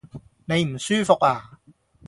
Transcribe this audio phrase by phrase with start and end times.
[0.45, 1.59] 你唔舒服呀？